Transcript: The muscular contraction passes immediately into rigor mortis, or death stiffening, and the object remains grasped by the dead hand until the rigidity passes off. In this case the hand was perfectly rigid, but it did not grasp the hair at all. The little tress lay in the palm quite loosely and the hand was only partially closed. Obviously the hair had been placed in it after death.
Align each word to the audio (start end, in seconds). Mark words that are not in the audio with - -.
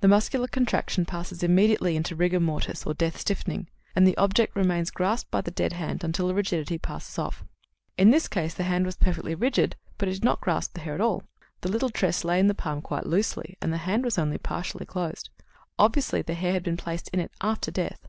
The 0.00 0.08
muscular 0.08 0.46
contraction 0.48 1.04
passes 1.04 1.42
immediately 1.42 1.96
into 1.96 2.16
rigor 2.16 2.40
mortis, 2.40 2.86
or 2.86 2.94
death 2.94 3.20
stiffening, 3.20 3.68
and 3.94 4.06
the 4.06 4.16
object 4.16 4.56
remains 4.56 4.90
grasped 4.90 5.30
by 5.30 5.42
the 5.42 5.50
dead 5.50 5.74
hand 5.74 6.02
until 6.02 6.26
the 6.28 6.34
rigidity 6.34 6.78
passes 6.78 7.18
off. 7.18 7.44
In 7.98 8.08
this 8.08 8.26
case 8.26 8.54
the 8.54 8.62
hand 8.62 8.86
was 8.86 8.96
perfectly 8.96 9.34
rigid, 9.34 9.76
but 9.98 10.08
it 10.08 10.12
did 10.12 10.24
not 10.24 10.40
grasp 10.40 10.72
the 10.72 10.80
hair 10.80 10.94
at 10.94 11.02
all. 11.02 11.24
The 11.60 11.68
little 11.70 11.90
tress 11.90 12.24
lay 12.24 12.40
in 12.40 12.46
the 12.46 12.54
palm 12.54 12.80
quite 12.80 13.04
loosely 13.04 13.58
and 13.60 13.70
the 13.70 13.76
hand 13.84 14.02
was 14.02 14.16
only 14.16 14.38
partially 14.38 14.86
closed. 14.86 15.28
Obviously 15.78 16.22
the 16.22 16.32
hair 16.32 16.54
had 16.54 16.62
been 16.62 16.78
placed 16.78 17.08
in 17.08 17.20
it 17.20 17.32
after 17.42 17.70
death. 17.70 18.08